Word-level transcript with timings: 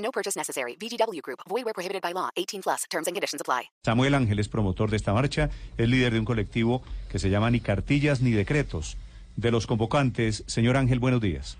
No 0.00 0.10
purchase 0.10 0.38
necessary. 0.38 0.76
VGW 0.76 1.20
Group. 1.22 1.40
Void 1.48 1.64
where 1.64 1.74
prohibited 1.74 2.02
by 2.02 2.12
law. 2.12 2.30
18 2.36 2.62
plus. 2.62 2.84
Terms 2.90 3.06
and 3.06 3.14
conditions 3.14 3.40
apply. 3.40 3.70
Samuel 3.84 4.14
Ángel 4.14 4.38
es 4.38 4.48
promotor 4.48 4.90
de 4.90 4.96
esta 4.96 5.12
marcha, 5.12 5.50
es 5.76 5.88
líder 5.88 6.12
de 6.12 6.18
un 6.18 6.24
colectivo 6.24 6.82
que 7.10 7.18
se 7.18 7.30
llama 7.30 7.50
Ni 7.50 7.60
Cartillas 7.60 8.20
ni 8.20 8.32
Decretos. 8.32 8.96
De 9.36 9.50
los 9.50 9.66
convocantes, 9.66 10.44
señor 10.46 10.76
Ángel, 10.76 10.98
buenos 10.98 11.20
días. 11.20 11.56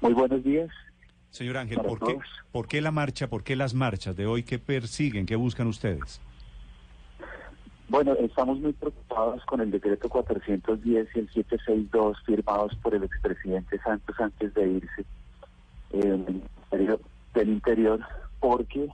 Muy 0.00 0.12
buenos 0.12 0.42
días. 0.42 0.70
Señor 1.30 1.58
Ángel, 1.58 1.80
¿por 1.82 2.00
qué. 2.00 2.18
¿por 2.50 2.66
qué 2.66 2.80
la 2.80 2.90
marcha, 2.90 3.28
por 3.28 3.44
qué 3.44 3.56
las 3.56 3.74
marchas 3.74 4.16
de 4.16 4.26
hoy? 4.26 4.42
¿Qué 4.42 4.58
persiguen, 4.58 5.26
qué 5.26 5.36
buscan 5.36 5.66
ustedes? 5.66 6.20
Bueno, 7.88 8.14
estamos 8.14 8.58
muy 8.58 8.72
preocupados 8.72 9.44
con 9.44 9.60
el 9.60 9.70
decreto 9.70 10.08
410 10.08 10.84
y 11.14 11.18
el 11.18 11.28
762 11.28 12.16
firmados 12.24 12.74
por 12.76 12.94
el 12.94 13.04
expresidente 13.04 13.78
Santos 13.80 14.16
antes 14.18 14.52
de 14.54 14.68
irse 14.68 15.04
eh, 15.92 16.40
Del 16.70 17.48
Interior 17.48 18.00
porque 18.40 18.88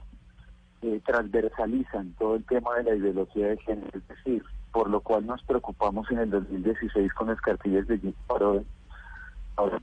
eh, 0.81 1.01
transversalizan 1.05 2.13
todo 2.19 2.35
el 2.35 2.43
tema 2.43 2.75
de 2.75 2.83
la 2.83 2.95
ideología 2.95 3.47
de 3.47 3.57
género, 3.57 3.89
es 3.93 4.07
decir, 4.07 4.43
por 4.71 4.89
lo 4.89 5.01
cual 5.01 5.25
nos 5.25 5.41
preocupamos 5.43 6.09
en 6.11 6.19
el 6.19 6.29
2016 6.29 7.13
con 7.13 7.27
las 7.27 7.39
cartillas 7.39 7.87
de 7.87 7.99
Jim 7.99 8.13
Parode. 8.27 8.65
Ahora 9.55 9.79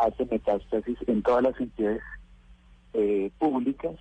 hace 0.00 0.24
metástasis 0.24 0.98
en 1.06 1.22
todas 1.22 1.42
las 1.42 1.60
entidades 1.60 2.02
eh, 2.94 3.30
públicas 3.38 3.94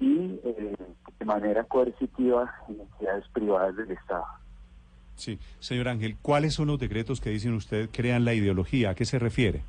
y 0.00 0.38
eh, 0.44 0.76
de 1.18 1.24
manera 1.24 1.64
coercitiva 1.64 2.52
en 2.68 2.80
entidades 2.80 3.24
privadas 3.32 3.76
del 3.76 3.92
Estado. 3.92 4.24
Sí, 5.14 5.38
señor 5.60 5.88
Ángel, 5.88 6.16
¿cuáles 6.20 6.54
son 6.54 6.68
los 6.68 6.78
decretos 6.78 7.20
que 7.20 7.30
dicen 7.30 7.54
usted 7.54 7.88
crean 7.92 8.24
la 8.24 8.34
ideología? 8.34 8.90
¿A 8.90 8.94
qué 8.94 9.04
se 9.04 9.18
refiere? 9.18 9.62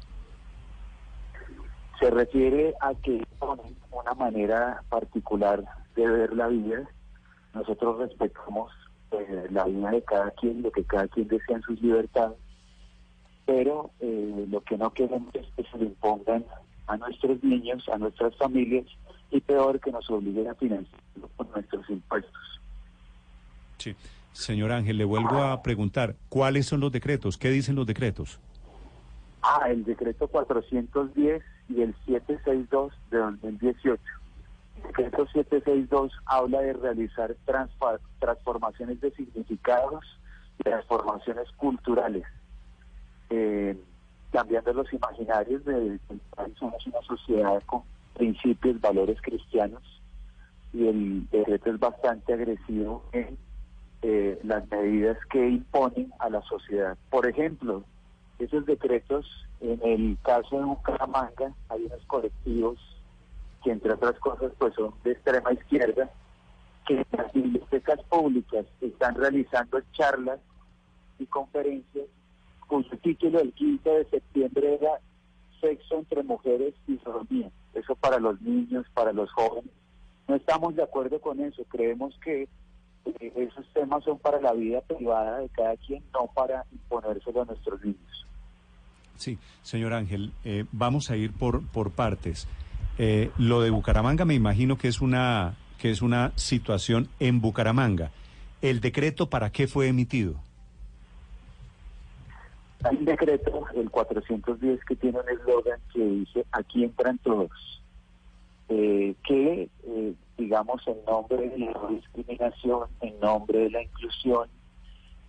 Se 2.12 2.16
refiere 2.16 2.74
a 2.82 2.94
que 2.94 3.26
ponen 3.40 3.74
una 3.90 4.14
manera 4.14 4.84
particular 4.90 5.64
de 5.96 6.06
ver 6.06 6.34
la 6.34 6.50
vida. 6.50 6.84
Nosotros 7.54 8.00
respetamos 8.00 8.70
eh, 9.12 9.48
la 9.50 9.64
vida 9.64 9.92
de 9.92 10.02
cada 10.02 10.32
quien, 10.32 10.62
lo 10.62 10.72
que 10.72 10.84
cada 10.84 11.08
quien 11.08 11.30
desea 11.30 11.56
en 11.56 11.62
sus 11.62 11.82
libertades, 11.82 12.38
pero 13.46 13.92
eh, 14.02 14.46
lo 14.50 14.60
que 14.60 14.78
no 14.78 14.92
queremos 14.92 15.34
es 15.36 15.48
que 15.56 15.64
se 15.72 15.78
le 15.78 15.86
impongan 15.86 16.44
a 16.88 16.98
nuestros 16.98 17.42
niños, 17.46 17.88
a 17.88 17.98
nuestras 17.98 18.36
familias, 18.36 18.88
y 19.32 19.40
peor 19.40 19.80
que 19.80 19.94
nos 19.94 20.10
obliguen 20.10 20.50
a 20.50 20.56
financiarlo 20.56 21.30
con 21.38 21.50
nuestros 21.52 21.90
impuestos. 21.90 22.60
Sí. 23.78 23.96
Señor 24.34 24.74
Ángel, 24.74 24.98
le 24.98 25.06
vuelvo 25.06 25.44
a 25.44 25.62
preguntar, 25.62 26.18
¿cuáles 26.28 26.66
son 26.66 26.82
los 26.82 26.92
decretos? 26.92 27.38
¿Qué 27.38 27.50
dicen 27.50 27.76
los 27.76 27.88
decretos? 27.88 28.38
Ah, 29.42 29.70
el 29.70 29.86
decreto 29.86 30.28
410 30.28 31.42
y 31.76 31.82
el 31.82 31.96
762 32.06 32.94
de 33.10 33.18
2018. 33.18 34.02
El 34.76 34.88
decreto 34.88 35.26
762 35.28 36.12
habla 36.26 36.62
de 36.62 36.74
realizar 36.74 37.36
transformaciones 38.20 39.00
de 39.02 39.12
significados 39.12 40.04
y 40.60 40.64
transformaciones 40.64 41.52
culturales, 41.58 42.24
eh, 43.30 43.78
cambiando 44.32 44.74
los 44.74 44.92
imaginarios 44.94 45.64
de 45.66 46.00
que 46.08 46.56
somos 46.60 46.86
una 46.88 47.02
sociedad 47.02 47.62
con 47.66 47.84
principios, 48.16 48.82
valores 48.82 49.22
cristianos, 49.22 49.84
y 50.74 50.88
el 50.88 51.30
decreto 51.30 51.72
es 51.72 51.80
bastante 51.80 52.34
agresivo 52.34 53.04
en 53.12 53.38
eh, 54.04 54.40
las 54.44 54.70
medidas 54.72 55.18
que 55.30 55.48
imponen 55.48 56.12
a 56.20 56.30
la 56.30 56.42
sociedad. 56.42 56.98
Por 57.10 57.28
ejemplo, 57.28 57.84
esos 58.40 58.66
decretos, 58.66 59.26
en 59.60 59.80
el 59.84 60.18
caso 60.24 60.58
de 60.58 60.66
Bucaramanga, 60.66 61.54
hay 61.70 61.86
unos 61.86 62.06
colectivos 62.06 62.80
que 63.64 63.72
entre 63.72 63.94
otras 63.94 64.18
cosas 64.20 64.52
pues 64.58 64.74
son 64.74 64.94
de 65.04 65.12
extrema 65.12 65.54
izquierda, 65.54 66.10
que 66.88 66.96
en 66.96 67.06
las 67.12 67.32
bibliotecas 67.32 68.02
públicas 68.04 68.66
están 68.82 69.16
realizando 69.16 69.80
charlas 69.94 70.40
y 71.20 71.26
conferencias 71.28 72.08
cuyo 72.72 72.98
título 73.00 73.42
el 73.42 73.52
15 73.52 73.90
de 73.90 74.06
septiembre 74.06 74.76
era 74.76 75.02
Sexo 75.60 75.96
entre 76.00 76.24
mujeres 76.24 76.74
y 76.88 76.98
sodomía. 77.00 77.52
Eso 77.74 77.96
para 77.96 78.18
los 78.18 78.42
niños, 78.42 78.86
para 78.94 79.12
los 79.12 79.30
jóvenes. 79.34 79.72
No 80.30 80.36
estamos 80.36 80.74
de 80.78 80.84
acuerdo 80.84 81.20
con 81.20 81.42
eso. 81.42 81.66
Creemos 81.66 82.18
que 82.24 82.48
esos 83.36 83.66
temas 83.74 84.04
son 84.04 84.20
para 84.20 84.40
la 84.40 84.54
vida 84.54 84.82
privada 84.82 85.40
de 85.40 85.50
cada 85.50 85.76
quien, 85.78 86.04
no 86.14 86.28
para 86.34 86.66
imponérselo 86.72 87.42
a 87.42 87.46
nuestros 87.46 87.82
niños. 87.84 88.28
Sí, 89.16 89.38
señor 89.62 89.94
Ángel, 89.94 90.32
eh, 90.44 90.66
vamos 90.72 91.12
a 91.12 91.18
ir 91.18 91.32
por, 91.32 91.66
por 91.68 91.92
partes. 91.92 92.48
Eh, 92.98 93.32
lo 93.38 93.62
de 93.62 93.70
Bucaramanga 93.70 94.26
me 94.26 94.34
imagino 94.34 94.78
que 94.78 94.88
es 94.88 95.02
una 95.02 95.56
que 95.82 95.90
es 95.90 96.04
una 96.04 96.32
situación 96.36 97.10
en 97.20 97.42
Bucaramanga. 97.42 98.12
¿El 98.62 98.82
decreto 98.82 99.30
para 99.30 99.52
qué 99.52 99.68
fue 99.68 99.88
emitido? 99.88 100.36
Hay 102.84 102.98
un 102.98 103.06
decreto, 103.06 103.66
el 103.76 103.90
410, 103.90 104.86
que 104.86 104.96
tiene 104.96 105.20
un 105.20 105.30
eslogan 105.30 105.80
que 105.92 106.00
dice, 106.00 106.46
aquí 106.52 106.84
entran 106.84 107.18
todos, 107.20 107.50
eh, 108.74 109.16
que, 109.26 109.70
eh, 109.84 110.14
digamos, 110.38 110.82
en 110.88 110.96
nombre 111.06 111.50
de 111.50 111.58
la 111.58 111.78
discriminación, 111.90 112.88
en 113.02 113.20
nombre 113.20 113.60
de 113.60 113.70
la 113.70 113.84
inclusión, 113.84 114.48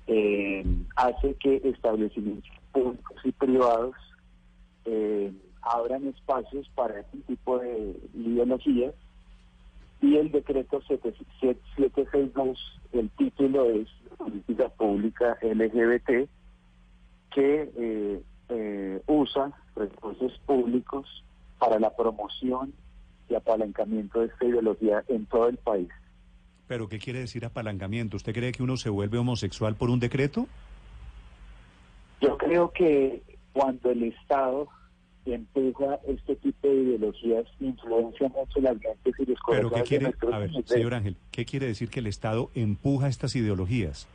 eh, 0.07 0.65
hace 0.95 1.35
que 1.35 1.61
establecimientos 1.65 2.53
públicos 2.71 3.17
y 3.25 3.33
privados 3.33 3.97
eh, 4.85 5.33
abran 5.63 6.07
espacios 6.07 6.69
para 6.77 7.01
este 7.01 7.19
tipo 7.27 7.59
de 7.59 7.97
ideologías. 8.15 8.95
Y 10.01 10.19
el 10.19 10.31
decreto 10.31 10.81
762, 10.83 12.81
el 12.93 13.11
título 13.11 13.71
es 13.71 13.89
Política 14.19 14.69
Pública 14.69 15.37
LGBT, 15.43 16.29
que 17.35 18.23
usa 19.07 19.53
recursos 19.75 20.39
públicos 20.47 21.25
para 21.59 21.79
la 21.79 21.95
promoción 21.97 22.73
y 23.29 23.35
apalancamiento 23.35 24.21
de 24.21 24.27
esta 24.27 24.45
ideología 24.45 25.05
en 25.09 25.27
todo 25.27 25.49
el 25.49 25.57
país. 25.57 25.89
¿Pero 26.67 26.89
qué 26.89 26.99
quiere 26.99 27.21
decir 27.21 27.45
apalancamiento? 27.45 28.17
¿Usted 28.17 28.33
cree 28.33 28.53
que 28.53 28.63
uno 28.63 28.77
se 28.77 28.89
vuelve 28.89 29.19
homosexual 29.19 29.75
por 29.77 29.91
un 29.91 30.01
decreto? 30.01 30.47
Yo 32.21 32.39
creo 32.39 32.71
que 32.71 33.23
cuando 33.53 33.91
el 33.91 34.05
Estado 34.05 34.69
empuja 35.27 35.99
este 36.07 36.37
tipo 36.37 36.69
de 36.69 36.75
ideologías, 36.75 37.47
influencia 37.61 38.29
mucho 38.29 38.61
las 38.61 38.75
mentes 38.75 39.15
y 39.19 39.25
los 39.27 39.39
¿Pero 39.49 39.71
qué 39.71 39.83
quiere? 39.83 40.07
de 40.07 40.35
A 40.35 40.39
ver, 40.39 40.51
señor 40.65 40.95
Ángel, 40.95 41.17
¿qué 41.31 41.45
quiere 41.45 41.67
decir 41.67 41.91
que 41.91 42.01
el 42.01 42.07
Estado 42.07 42.51
empuja 42.55 43.09
estas 43.09 43.37
ideologías? 43.37 44.09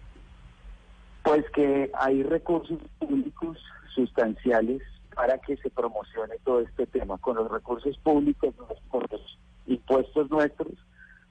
Pues 1.23 1.45
que 1.51 1.91
hay 1.93 2.23
recursos 2.23 2.79
públicos 2.99 3.57
sustanciales 3.93 4.81
para 5.17 5.39
que 5.39 5.57
se 5.57 5.71
promocione 5.71 6.35
todo 6.45 6.61
este 6.61 6.85
tema. 6.85 7.17
Con 7.17 7.37
los 7.37 7.49
recursos 7.49 7.97
públicos, 7.97 8.53
con 8.87 9.03
los 9.09 9.39
impuestos 9.65 10.29
nuestros, 10.29 10.73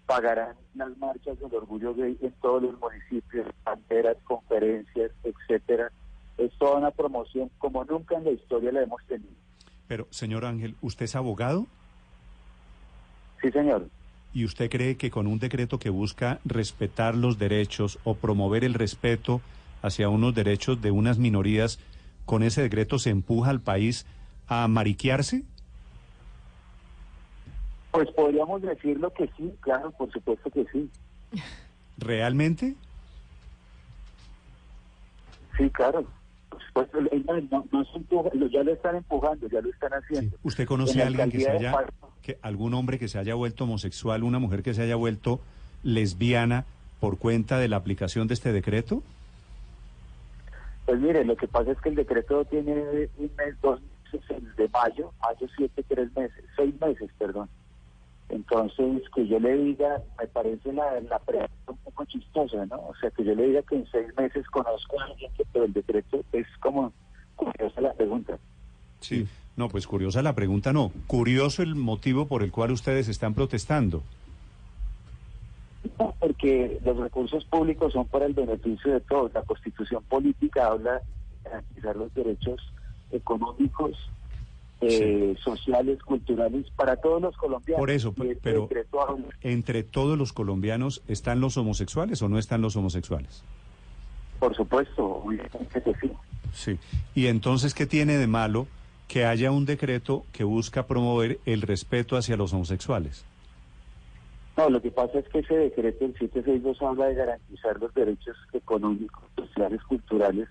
pagarán 0.06 0.56
las 0.74 0.98
marchas 0.98 1.38
del 1.38 1.54
orgullo 1.54 1.94
gay 1.94 2.18
en 2.20 2.32
todos 2.42 2.64
los 2.64 2.76
municipios, 2.80 3.46
banderas, 3.64 4.16
conferencias, 4.24 5.12
etcétera. 5.22 5.92
Es 6.36 6.50
toda 6.58 6.78
una 6.78 6.90
promoción 6.90 7.48
como 7.58 7.84
nunca 7.84 8.16
en 8.16 8.24
la 8.24 8.32
historia 8.32 8.72
la 8.72 8.82
hemos 8.82 9.04
tenido. 9.06 9.30
Pero, 9.86 10.08
señor 10.10 10.44
Ángel, 10.44 10.74
¿usted 10.82 11.04
es 11.04 11.14
abogado? 11.14 11.66
Sí, 13.40 13.52
señor. 13.52 13.88
¿Y 14.34 14.44
usted 14.44 14.68
cree 14.68 14.96
que 14.96 15.12
con 15.12 15.28
un 15.28 15.38
decreto 15.38 15.78
que 15.78 15.90
busca 15.90 16.40
respetar 16.44 17.14
los 17.14 17.38
derechos 17.38 18.00
o 18.02 18.16
promover 18.16 18.64
el 18.64 18.74
respeto 18.74 19.40
hacia 19.80 20.08
unos 20.08 20.34
derechos 20.34 20.82
de 20.82 20.90
unas 20.90 21.18
minorías, 21.18 21.78
con 22.26 22.42
ese 22.42 22.60
decreto 22.60 22.98
se 22.98 23.08
empuja 23.10 23.48
al 23.50 23.60
país 23.60 24.04
a 24.48 24.68
mariquearse? 24.68 25.44
Pues 27.92 28.10
podríamos 28.10 28.60
decirlo 28.60 29.10
que 29.14 29.30
sí, 29.38 29.50
claro, 29.60 29.90
por 29.92 30.12
supuesto 30.12 30.50
que 30.50 30.66
sí. 30.70 30.90
¿Realmente? 31.96 32.74
Sí, 35.56 35.70
claro. 35.70 36.04
Pues 36.74 36.88
Pues 36.92 37.06
eh, 37.10 37.24
no, 37.50 37.64
no 37.72 37.84
se 37.86 37.96
empuja, 37.96 38.28
ya 38.52 38.62
lo 38.62 38.72
están 38.72 38.96
empujando, 38.96 39.48
ya 39.48 39.60
lo 39.62 39.70
están 39.70 39.90
Sí. 39.90 39.96
haciendo. 40.16 40.36
¿Usted 40.42 40.66
conoce 40.66 41.02
a 41.02 41.06
alguien 41.06 41.30
que 41.30 41.40
se 41.40 41.50
haya, 41.50 41.74
que 42.22 42.38
algún 42.42 42.74
hombre 42.74 42.98
que 42.98 43.08
se 43.08 43.18
haya 43.18 43.34
vuelto 43.34 43.64
homosexual, 43.64 44.22
una 44.24 44.38
mujer 44.38 44.62
que 44.62 44.74
se 44.74 44.82
haya 44.82 44.96
vuelto 44.96 45.40
lesbiana 45.82 46.66
por 47.00 47.16
cuenta 47.18 47.58
de 47.58 47.68
la 47.68 47.76
aplicación 47.76 48.28
de 48.28 48.34
este 48.34 48.52
decreto? 48.52 49.02
Pues 50.86 51.00
mire, 51.00 51.24
lo 51.24 51.36
que 51.36 51.48
pasa 51.48 51.72
es 51.72 51.80
que 51.80 51.90
el 51.90 51.96
decreto 51.96 52.44
tiene 52.46 52.72
un 53.18 53.30
mes, 53.36 53.60
dos 53.60 53.80
meses, 53.80 54.30
el 54.30 54.54
de 54.54 54.68
mayo, 54.68 55.12
mayo 55.20 55.46
siete, 55.56 55.84
tres 55.86 56.14
meses, 56.16 56.44
seis 56.56 56.74
meses, 56.80 57.10
perdón. 57.18 57.48
Entonces, 58.28 59.02
que 59.14 59.26
yo 59.28 59.38
le 59.38 59.56
diga, 59.56 60.02
me 60.18 60.26
parece 60.28 60.72
la, 60.72 61.00
la 61.00 61.18
pregunta 61.18 61.52
un 61.68 61.76
poco 61.78 62.04
chistosa, 62.06 62.64
¿no? 62.66 62.76
O 62.76 62.94
sea, 63.00 63.10
que 63.10 63.24
yo 63.24 63.34
le 63.34 63.48
diga 63.48 63.62
que 63.62 63.76
en 63.76 63.86
seis 63.90 64.08
meses 64.16 64.46
conozco 64.46 65.00
a 65.00 65.04
alguien 65.04 65.30
que, 65.36 65.44
pero 65.52 65.64
el 65.64 65.72
decreto 65.72 66.24
es 66.32 66.46
como 66.60 66.92
curiosa 67.36 67.80
la 67.80 67.92
pregunta. 67.92 68.38
Sí. 69.00 69.26
No, 69.56 69.70
pues 69.70 69.86
curiosa 69.86 70.20
la 70.22 70.34
pregunta, 70.34 70.72
no. 70.72 70.92
Curioso 71.06 71.62
el 71.62 71.74
motivo 71.76 72.26
por 72.26 72.42
el 72.42 72.52
cual 72.52 72.72
ustedes 72.72 73.08
están 73.08 73.32
protestando. 73.32 74.02
No, 75.98 76.14
porque 76.18 76.80
los 76.84 76.96
recursos 76.96 77.44
públicos 77.44 77.92
son 77.92 78.06
para 78.06 78.26
el 78.26 78.34
beneficio 78.34 78.92
de 78.92 79.00
todos. 79.00 79.32
La 79.34 79.42
constitución 79.42 80.02
política 80.04 80.66
habla 80.68 80.94
de 80.94 81.00
garantizar 81.50 81.96
los 81.96 82.14
derechos 82.14 82.60
económicos, 83.12 83.96
eh, 84.80 85.34
sociales, 85.42 86.02
culturales, 86.02 86.66
para 86.76 86.96
todos 86.96 87.22
los 87.22 87.36
colombianos. 87.36 87.80
Por 87.80 87.90
eso, 87.90 88.10
este 88.18 88.36
pero- 88.42 88.68
¿Entre 89.42 89.82
todos 89.82 90.18
los 90.18 90.32
colombianos 90.32 91.02
están 91.08 91.40
los 91.40 91.56
homosexuales 91.56 92.20
o 92.22 92.28
no 92.28 92.38
están 92.38 92.60
los 92.62 92.76
homosexuales? 92.76 93.42
por 94.38 94.54
supuesto, 94.54 95.24
sí. 96.00 96.10
Sí. 96.52 96.78
¿Y 97.14 97.26
entonces 97.28 97.72
qué 97.72 97.86
tiene 97.86 98.18
de 98.18 98.26
malo 98.26 98.66
que 99.08 99.24
haya 99.24 99.50
un 99.50 99.64
decreto 99.64 100.24
que 100.32 100.44
busca 100.44 100.86
promover 100.86 101.38
el 101.46 101.62
respeto 101.62 102.18
hacia 102.18 102.36
los 102.36 102.52
homosexuales? 102.52 103.24
No, 104.56 104.70
lo 104.70 104.80
que 104.80 104.90
pasa 104.90 105.18
es 105.18 105.28
que 105.28 105.40
ese 105.40 105.54
decreto, 105.54 106.06
el 106.06 106.12
762, 106.14 106.80
habla 106.82 107.06
de 107.06 107.14
garantizar 107.14 107.78
los 107.78 107.92
derechos 107.94 108.36
económicos, 108.54 109.24
sociales, 109.36 109.82
culturales. 109.82 110.48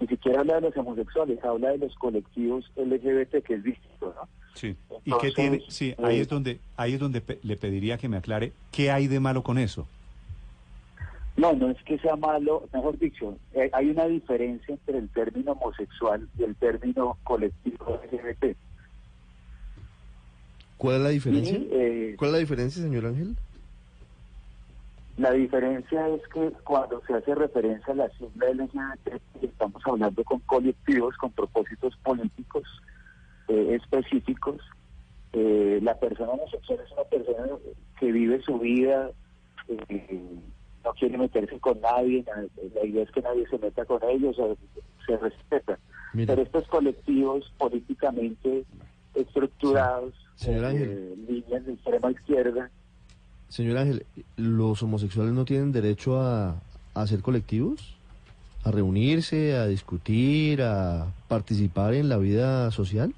Ni 0.00 0.08
siquiera 0.08 0.40
habla 0.40 0.56
de 0.56 0.62
los 0.62 0.76
homosexuales, 0.76 1.44
habla 1.44 1.70
de 1.70 1.78
los 1.78 1.94
colectivos 1.96 2.64
LGBT, 2.74 3.44
que 3.44 3.54
es 3.54 3.62
distinto, 3.62 4.14
¿no? 4.16 4.28
Sí. 4.54 4.74
¿Y 5.04 5.12
qué 5.18 5.30
tiene? 5.30 5.62
Sí, 5.68 5.94
ahí 6.02 6.18
eh, 6.18 6.22
es 6.22 6.28
donde 6.28 6.58
ahí 6.76 6.94
es 6.94 7.00
donde 7.00 7.22
le 7.42 7.56
pediría 7.56 7.98
que 7.98 8.08
me 8.08 8.16
aclare 8.16 8.52
qué 8.72 8.90
hay 8.90 9.06
de 9.06 9.20
malo 9.20 9.42
con 9.42 9.58
eso. 9.58 9.86
No, 11.36 11.52
no 11.52 11.70
es 11.70 11.80
que 11.84 11.98
sea 11.98 12.16
malo, 12.16 12.68
mejor 12.72 12.98
dicho, 12.98 13.36
eh, 13.54 13.70
hay 13.72 13.90
una 13.90 14.06
diferencia 14.06 14.74
entre 14.74 14.98
el 14.98 15.08
término 15.10 15.52
homosexual 15.52 16.28
y 16.36 16.42
el 16.42 16.56
término 16.56 17.16
colectivo 17.22 18.00
LGBT. 18.10 18.56
¿Cuál 20.80 20.96
es 20.96 21.02
la 21.02 21.08
diferencia? 21.10 21.58
Y, 21.58 21.68
eh, 21.72 22.14
¿Cuál 22.18 22.28
es 22.30 22.32
la 22.32 22.38
diferencia, 22.38 22.82
señor 22.82 23.06
Ángel? 23.06 23.36
la 25.18 25.32
diferencia 25.32 26.08
es 26.08 26.22
que 26.32 26.50
cuando 26.64 27.02
se 27.06 27.12
hace 27.12 27.34
referencia 27.34 27.92
a 27.92 27.96
la 27.96 28.08
sigla 28.16 28.46
LGBT, 28.54 29.44
estamos 29.44 29.82
hablando 29.84 30.24
con 30.24 30.38
colectivos, 30.40 31.14
con 31.18 31.30
propósitos 31.32 31.94
políticos 31.98 32.62
eh, 33.48 33.76
específicos. 33.78 34.56
Eh, 35.34 35.78
la 35.82 35.94
persona 36.00 36.30
homosexual 36.32 36.78
es 36.86 36.90
una 36.92 37.04
persona 37.04 37.48
que 37.98 38.10
vive 38.12 38.40
su 38.40 38.58
vida, 38.60 39.10
eh, 39.68 40.22
no 40.82 40.92
quiere 40.94 41.18
meterse 41.18 41.60
con 41.60 41.78
nadie, 41.82 42.24
na- 42.26 42.46
la 42.74 42.86
idea 42.86 43.02
es 43.02 43.10
que 43.10 43.20
nadie 43.20 43.46
se 43.48 43.58
meta 43.58 43.84
con 43.84 44.00
ellos, 44.08 44.36
se 45.06 45.16
respeta. 45.18 45.78
Pero 46.14 46.40
estos 46.40 46.66
colectivos 46.68 47.52
políticamente 47.58 48.64
estructurados, 49.14 50.14
Señor 50.40 50.62
con, 50.62 50.70
Ángel. 50.70 50.88
eh, 50.90 51.14
líneas 51.28 51.66
de 51.66 51.72
extrema 51.72 52.10
izquierda, 52.10 52.70
Señor 53.48 53.78
Ángel, 53.78 54.06
¿los 54.36 54.82
homosexuales 54.82 55.32
no 55.34 55.44
tienen 55.44 55.72
derecho 55.72 56.20
a, 56.20 56.54
a 56.94 57.06
ser 57.06 57.20
colectivos? 57.20 57.96
¿A 58.64 58.70
reunirse, 58.70 59.56
a 59.56 59.66
discutir, 59.66 60.62
a 60.62 61.06
participar 61.28 61.94
en 61.94 62.08
la 62.08 62.16
vida 62.18 62.70
social? 62.70 63.14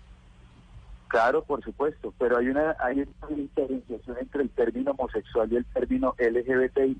Claro, 1.09 1.43
por 1.45 1.63
supuesto, 1.63 2.15
pero 2.19 2.39
hay 2.39 2.49
una 2.49 2.75
hay 2.81 3.01
una 3.01 3.37
diferenciación 3.37 4.17
entre 4.19 4.43
el 4.45 4.51
término 4.51 4.93
homosexual 4.93 5.53
y 5.53 5.57
el 5.57 5.65
término 5.67 6.15
LGBTI. 6.19 6.97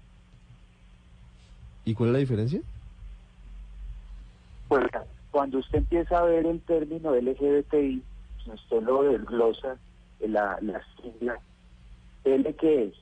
¿Y 1.85 1.95
cuál 1.95 2.11
es 2.11 2.13
la 2.13 2.19
diferencia? 2.19 2.61
Pues 4.69 4.85
cuando 5.31 5.59
usted 5.59 5.79
empieza 5.79 6.19
a 6.19 6.25
ver 6.25 6.45
el 6.47 6.61
término 6.61 7.15
LGBTI, 7.15 8.03
usted 8.53 8.83
lo 8.83 9.03
desglosa, 9.05 9.73
eh, 9.73 9.77
la, 10.29 10.59
la 10.61 10.81
sigla, 11.01 11.39
¿L 12.25 12.55
qué 12.57 12.85
es? 12.85 12.95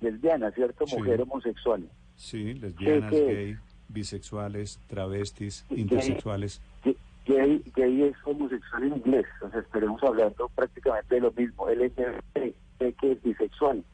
Lesbiana, 0.00 0.50
¿cierto? 0.52 0.86
Sí. 0.86 0.96
Mujer 0.96 1.20
homosexual. 1.22 1.88
Sí, 2.16 2.54
lesbianas, 2.54 3.10
gay, 3.10 3.56
bisexuales, 3.88 4.78
travestis, 4.88 5.64
Gay. 5.70 5.80
intersexuales. 5.80 6.60
Gay- 6.84 7.62
Gay, 7.76 8.02
es 8.02 8.16
homosexual 8.24 8.82
en 8.82 8.96
inglés, 8.96 9.26
entonces 9.34 9.64
estaremos 9.64 10.02
hablando 10.02 10.48
prácticamente 10.56 11.14
de 11.14 11.20
lo 11.20 11.30
mismo. 11.32 11.68
LGBT, 11.70 12.54
¿qué 12.78 12.92
que 12.94 13.12
es 13.12 13.22
bisexual? 13.22 13.84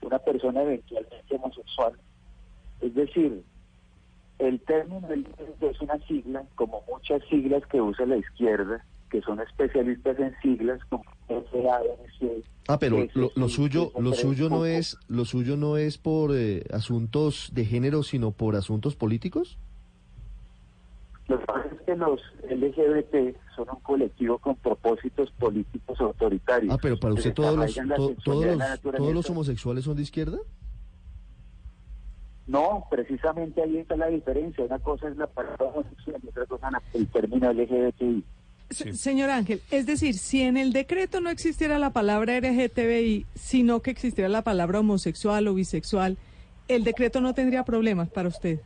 Una 0.00 0.18
persona 0.18 0.62
eventualmente 0.62 1.34
homosexual. 1.36 1.92
Es 2.80 2.94
decir, 2.94 3.42
el 4.38 4.58
término 4.60 5.06
es 5.60 5.80
una 5.82 5.98
sigla, 6.06 6.44
como 6.54 6.82
muchas 6.90 7.22
siglas 7.28 7.62
que 7.66 7.80
usa 7.80 8.06
la 8.06 8.16
izquierda, 8.16 8.84
que 9.10 9.20
son 9.20 9.40
especialistas 9.40 10.18
en 10.18 10.34
siglas, 10.40 10.80
como. 10.88 11.04
Ah, 12.68 12.78
pero 12.78 12.98
lo, 13.14 13.30
lo 13.34 13.48
suyo, 13.48 13.90
lo 13.98 14.12
suyo 14.14 14.48
no 14.48 14.64
es, 14.66 14.96
lo 15.08 15.24
suyo 15.24 15.56
no 15.56 15.76
es 15.76 15.98
por 15.98 16.30
eh, 16.34 16.64
asuntos 16.72 17.50
de 17.52 17.64
género, 17.64 18.02
sino 18.02 18.30
por 18.30 18.54
asuntos 18.56 18.94
políticos. 18.94 19.58
Lo 21.28 21.38
que 21.38 21.46
pasa 21.46 21.68
es 21.74 21.80
que 21.82 21.96
los 21.96 22.20
LGBT 22.50 23.36
son 23.56 23.68
un 23.70 23.80
colectivo 23.80 24.38
con 24.38 24.56
propósitos 24.56 25.30
políticos 25.32 26.00
autoritarios. 26.00 26.74
Ah, 26.74 26.78
pero 26.80 26.98
para 26.98 27.14
usted 27.14 27.32
todos 27.34 27.56
los, 27.56 27.74
to- 27.74 27.82
todos 27.88 27.96
los, 27.96 28.24
todos 28.24 28.44
los 28.46 28.58
naturaleza. 28.58 29.32
homosexuales 29.32 29.84
son 29.84 29.96
de 29.96 30.02
izquierda. 30.02 30.38
No, 32.46 32.86
precisamente 32.90 33.62
ahí 33.62 33.78
está 33.78 33.96
la 33.96 34.08
diferencia. 34.08 34.64
Una 34.64 34.78
cosa 34.80 35.08
es 35.08 35.16
la 35.16 35.26
palabra 35.28 35.64
homosexual 35.66 36.20
y 36.22 36.28
otra 36.28 36.46
cosa 36.46 36.70
es 36.92 36.94
el 37.00 37.06
término 37.08 37.52
LGBTI. 37.52 38.24
Sí. 38.72 38.94
Señor 38.94 39.30
Ángel, 39.30 39.60
es 39.70 39.86
decir, 39.86 40.14
si 40.14 40.42
en 40.42 40.56
el 40.56 40.72
decreto 40.72 41.20
no 41.20 41.30
existiera 41.30 41.78
la 41.78 41.90
palabra 41.90 42.38
LGTBI, 42.38 43.26
sino 43.34 43.80
que 43.80 43.90
existiera 43.90 44.28
la 44.28 44.42
palabra 44.42 44.80
homosexual 44.80 45.46
o 45.48 45.54
bisexual, 45.54 46.16
el 46.68 46.84
decreto 46.84 47.20
no 47.20 47.34
tendría 47.34 47.64
problemas 47.64 48.08
para 48.08 48.28
usted. 48.28 48.60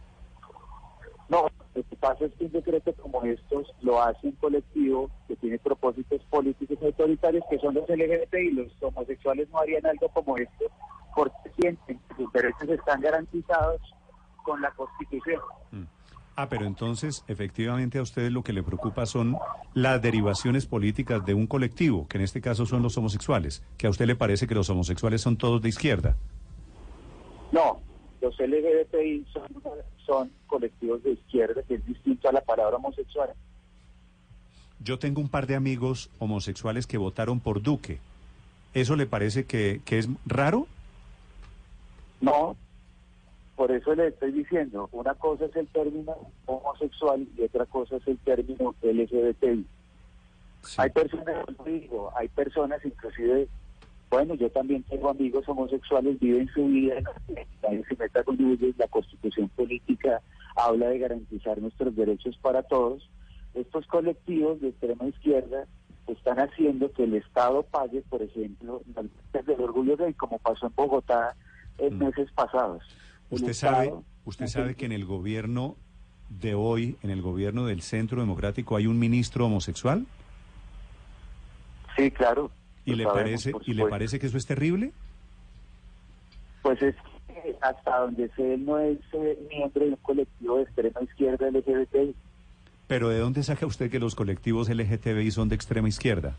No, 1.29 1.49
lo 1.75 1.83
que 1.83 1.97
pasa 1.97 2.25
es 2.25 2.33
que 2.35 2.45
un 2.45 2.53
decreto 2.53 2.95
como 2.95 3.23
estos 3.25 3.75
lo 3.83 4.01
hace 4.01 4.29
un 4.29 4.33
colectivo 4.33 5.11
que 5.27 5.37
tiene 5.37 5.59
propósitos 5.59 6.23
políticos 6.31 6.79
autoritarios 6.83 7.45
que 7.51 7.59
son 7.59 7.75
los 7.75 7.89
LGBTI. 7.89 8.53
Los 8.53 8.73
homosexuales 8.81 9.49
no 9.51 9.59
harían 9.59 9.85
algo 9.87 10.09
como 10.11 10.37
esto 10.37 10.67
porque 11.15 11.51
sienten 11.59 11.99
que 11.99 12.15
sus 12.15 12.33
derechos 12.33 12.69
están 12.69 13.01
garantizados 13.01 13.81
con 14.45 14.61
la 14.63 14.71
Constitución. 14.73 15.41
Ah, 16.39 16.51
pero 16.51 16.67
entonces, 16.67 17.25
efectivamente, 17.29 17.97
a 17.97 18.03
ustedes 18.03 18.31
lo 18.31 18.43
que 18.43 18.53
le 18.53 18.63
preocupa 18.63 19.07
son 19.07 19.39
las 19.73 20.03
derivaciones 20.03 20.67
políticas 20.67 21.25
de 21.25 21.33
un 21.33 21.47
colectivo, 21.47 22.07
que 22.09 22.19
en 22.19 22.25
este 22.25 22.43
caso 22.43 22.67
son 22.67 22.83
los 22.83 22.99
homosexuales, 22.99 23.63
que 23.79 23.87
a 23.87 23.91
usted 23.91 24.07
le 24.07 24.17
parece 24.17 24.47
que 24.47 24.55
los 24.55 24.69
homosexuales 24.69 25.23
son 25.23 25.39
todos 25.39 25.63
de 25.63 25.71
izquierda. 25.71 26.15
No, 27.53 27.81
los 28.21 28.39
LGBTI 28.39 29.25
son, 29.33 29.45
son 30.05 30.31
colectivos 30.47 31.03
de 31.03 31.13
izquierda, 31.13 31.63
que 31.63 31.77
es 31.77 31.87
distinto 31.87 32.29
a 32.29 32.33
la 32.33 32.43
palabra 32.43 32.77
homosexual. 32.77 33.31
Yo 34.81 34.99
tengo 34.99 35.23
un 35.23 35.31
par 35.31 35.47
de 35.47 35.55
amigos 35.55 36.11
homosexuales 36.19 36.87
que 36.87 36.99
votaron 36.99 37.41
por 37.41 37.63
Duque. 37.63 37.99
¿Eso 38.75 38.95
le 38.95 39.07
parece 39.07 39.47
que, 39.47 39.81
que 39.87 39.99
es 39.99 40.07
raro? 40.27 40.67
No, 42.21 42.57
por 43.57 43.73
eso 43.73 43.95
le 43.95 44.09
estoy 44.09 44.33
diciendo, 44.33 44.89
una 44.93 45.15
cosa 45.15 45.47
es 45.47 45.57
el 45.57 45.67
término 45.69 46.15
homosexual 46.47 47.27
y 47.37 47.43
otra 47.43 47.65
cosa 47.67 47.97
es 47.97 48.07
el 48.07 48.19
término 48.19 48.75
LGBTI. 48.83 49.67
Sí. 50.63 50.75
Hay 50.79 50.91
personas, 50.91 51.47
digo, 51.65 52.11
hay 52.17 52.29
personas 52.29 52.85
inclusive, 52.85 53.49
bueno, 54.11 54.35
yo 54.35 54.51
también 54.51 54.83
tengo 54.85 55.09
amigos 55.11 55.49
homosexuales, 55.49 56.19
viven 56.21 56.49
su 56.49 56.67
vida, 56.67 56.97
nadie 57.63 57.85
se 57.89 57.97
meta 57.97 58.23
con 58.25 58.35
ellos, 58.41 58.75
la 58.77 58.89
constitución 58.89 59.49
política 59.51 60.21
habla 60.57 60.89
de 60.89 60.99
garantizar 60.99 61.59
nuestros 61.61 61.95
derechos 61.97 62.37
para 62.39 62.63
todos. 62.63 63.09
Estos 63.55 63.87
colectivos 63.87 64.61
de 64.61 64.69
extrema 64.69 65.07
izquierda 65.07 65.67
están 66.09 66.39
haciendo 66.39 66.93
que 66.93 67.05
el 67.05 67.15
Estado 67.15 67.63
pague, 67.63 68.03
por 68.03 68.23
ejemplo, 68.23 68.83
las 68.95 69.05
listas 69.05 69.47
del 69.47 69.61
orgullo 69.61 69.97
gay, 69.97 70.13
como 70.15 70.39
pasó 70.39 70.67
en 70.67 70.75
Bogotá 70.75 71.35
en 71.79 71.95
Mm. 71.97 72.05
meses 72.05 72.31
pasados. 72.33 72.83
Usted 73.31 73.53
sabe, 73.53 73.93
usted 74.25 74.47
sabe 74.47 74.75
que 74.75 74.87
en 74.87 74.93
el 74.93 75.05
gobierno 75.05 75.77
de 76.29 76.55
hoy 76.55 76.97
en 77.03 77.11
el 77.11 77.23
gobierno 77.23 77.67
del 77.67 77.83
Centro 77.83 78.21
Democrático 78.21 78.77
hay 78.77 78.87
un 78.87 78.99
ministro 78.99 79.47
homosexual? 79.47 80.07
Sí, 81.97 82.11
claro. 82.11 82.51
¿Y 82.85 82.95
le 82.95 83.05
sabemos, 83.05 83.45
parece 83.45 83.53
y 83.65 83.75
le 83.75 83.87
parece 83.87 84.19
que 84.19 84.27
eso 84.27 84.37
es 84.37 84.47
terrible? 84.47 84.93
Pues 86.63 86.81
es 86.83 86.95
que 87.27 87.57
hasta 87.61 87.99
donde 87.99 88.29
sé, 88.37 88.55
él 88.55 88.65
no 88.65 88.79
es 88.79 88.99
eh, 89.13 89.39
miembro 89.49 89.85
de 89.85 89.91
un 89.91 89.97
colectivo 89.97 90.57
de 90.57 90.63
extrema 90.65 91.03
izquierda 91.03 91.51
LGBTI. 91.51 92.15
Pero 92.87 93.09
¿de 93.09 93.19
dónde 93.19 93.43
saca 93.43 93.67
usted 93.67 93.91
que 93.91 93.99
los 93.99 94.15
colectivos 94.15 94.69
LGTBI 94.69 95.31
son 95.33 95.49
de 95.49 95.57
extrema 95.57 95.89
izquierda? 95.89 96.37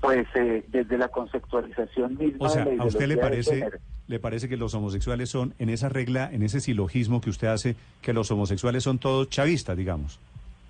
Pues 0.00 0.26
eh, 0.34 0.64
desde 0.68 0.98
la 0.98 1.08
conceptualización 1.08 2.16
misma 2.18 2.46
O 2.46 2.48
sea, 2.48 2.64
de 2.64 2.76
la 2.76 2.84
¿a 2.84 2.86
usted 2.86 3.06
le 3.06 3.16
parece 3.16 3.68
le 4.08 4.20
parece 4.20 4.48
que 4.48 4.56
los 4.56 4.72
homosexuales 4.74 5.28
son 5.30 5.54
en 5.58 5.68
esa 5.68 5.88
regla, 5.88 6.30
en 6.32 6.42
ese 6.44 6.60
silogismo 6.60 7.20
que 7.20 7.30
usted 7.30 7.48
hace, 7.48 7.74
que 8.02 8.12
los 8.12 8.30
homosexuales 8.30 8.84
son 8.84 8.98
todos 8.98 9.28
chavistas, 9.30 9.76
digamos? 9.76 10.20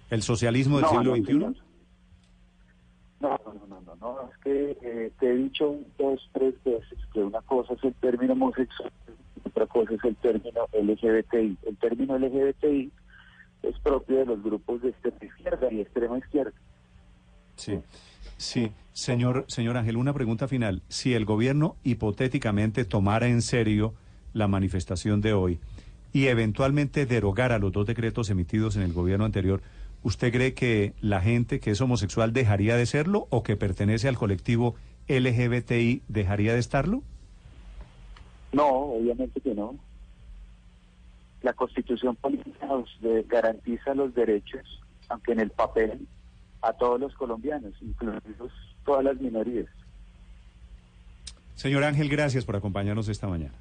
¿El 0.09 0.23
socialismo 0.23 0.77
del 0.77 0.85
No, 0.85 0.91
siglo 0.91 1.11
no, 1.11 1.17
XXI? 1.17 1.27
señor. 1.33 1.55
No, 3.21 3.29
no, 3.45 3.67
no, 3.67 3.81
no, 3.81 3.97
no, 3.97 4.31
es 4.31 4.39
que 4.39 4.79
eh, 4.83 5.13
te 5.19 5.31
he 5.31 5.35
dicho 5.37 5.75
dos, 5.99 6.31
tres 6.33 6.55
veces 6.65 6.99
que 7.13 7.21
una 7.21 7.41
cosa 7.43 7.75
es 7.75 7.85
el 7.85 7.95
término 7.95 8.35
homosexual 8.35 8.91
y 9.45 9.49
otra 9.49 9.67
cosa 9.67 9.95
es 9.95 10.05
el 10.05 10.17
término 10.17 10.67
LGBTI. 10.73 11.59
El 11.67 11.77
término 11.79 12.19
LGBTI 12.19 12.91
es 13.65 13.79
propio 13.81 14.19
de 14.19 14.27
los 14.27 14.43
grupos 14.43 14.83
de 14.83 14.91
extrema 14.91 15.19
izquierda 15.25 15.73
y 15.73 15.81
extrema 15.81 16.19
izquierda. 16.19 16.53
Sí, 17.57 17.81
sí. 18.37 18.71
Señor, 18.93 19.45
señor 19.49 19.77
Ángel, 19.77 19.99
una 19.99 20.15
pregunta 20.15 20.49
final. 20.49 20.83
Si 20.89 21.13
el 21.13 21.27
gobierno 21.27 21.77
hipotéticamente 21.85 22.87
tomara 22.87 23.29
en 23.29 23.43
serio 23.43 23.93
la 24.33 24.49
manifestación 24.49 25.21
de 25.21 25.35
hoy 25.35 25.59
y 26.15 26.29
eventualmente 26.29 27.05
derogara 27.05 27.59
los 27.59 27.73
dos 27.73 27.87
decretos 27.87 28.31
emitidos 28.31 28.75
en 28.77 28.83
el 28.83 28.95
gobierno 28.95 29.27
anterior, 29.27 29.61
¿usted 30.03 30.33
cree 30.33 30.55
que 30.55 30.95
la 31.03 31.21
gente 31.21 31.61
que 31.61 31.73
es 31.73 31.81
homosexual 31.83 32.33
dejaría 32.33 32.77
de 32.77 32.87
serlo 32.87 33.27
o 33.29 33.43
que 33.43 33.57
pertenece 33.57 34.09
al 34.09 34.17
colectivo 34.17 34.77
LGBTI 35.09 36.03
dejaría 36.09 36.55
de 36.55 36.61
estarlo? 36.61 37.03
No, 38.53 38.67
obviamente 38.67 39.43
que 39.43 39.55
no. 39.55 39.77
La 41.43 41.53
constitución 41.53 42.17
política 42.17 42.67
nos 42.67 42.89
garantiza 43.29 43.95
los 43.95 44.15
derechos, 44.15 44.83
aunque 45.11 45.33
en 45.33 45.41
el 45.41 45.51
papel, 45.51 46.07
a 46.67 46.73
todos 46.73 47.01
los 47.01 47.15
colombianos, 47.15 47.75
incluidos 47.81 48.53
todas 48.85 49.05
las 49.05 49.17
minorías. 49.21 49.67
Señor 51.55 51.85
Ángel, 51.85 52.09
gracias 52.09 52.45
por 52.45 52.57
acompañarnos 52.57 53.09
esta 53.09 53.29
mañana. 53.29 53.55